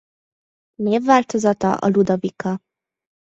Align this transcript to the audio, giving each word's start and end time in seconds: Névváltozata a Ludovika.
Névváltozata 0.75 1.71
a 1.77 1.87
Ludovika. 1.87 2.59